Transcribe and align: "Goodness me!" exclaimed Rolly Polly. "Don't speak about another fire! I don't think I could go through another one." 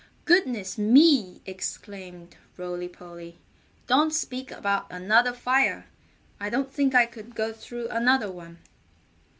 "Goodness 0.25 0.79
me!" 0.79 1.43
exclaimed 1.45 2.35
Rolly 2.57 2.87
Polly. 2.87 3.37
"Don't 3.85 4.09
speak 4.11 4.49
about 4.49 4.87
another 4.91 5.31
fire! 5.31 5.85
I 6.39 6.49
don't 6.49 6.73
think 6.73 6.95
I 6.95 7.05
could 7.05 7.35
go 7.35 7.53
through 7.53 7.87
another 7.89 8.31
one." 8.31 8.57